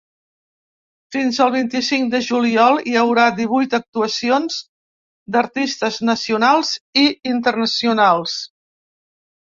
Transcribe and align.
Fins 1.15 1.37
al 1.45 1.51
vint-i-cinc 1.55 2.09
de 2.13 2.21
juliol, 2.29 2.81
hi 2.93 2.97
haurà 3.03 3.27
divuit 3.41 3.77
actuacions 3.81 4.59
d’artistes 5.37 6.03
nacionals 6.13 6.77
i 7.07 7.09
internacionals. 7.37 8.41